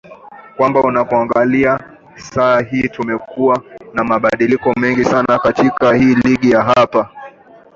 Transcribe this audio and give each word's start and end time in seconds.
kwamba 0.57 0.81
unapoangalia 0.83 1.79
saa 2.15 2.61
hii 2.61 2.87
tumekuwa 2.87 3.63
na 3.93 4.03
mabadiliko 4.03 4.73
mengi 4.79 5.05
sana 5.05 5.39
katika 5.39 5.93
hii 5.93 6.15
ligi 6.15 6.51
ya 6.51 6.63
hapa 6.63 7.09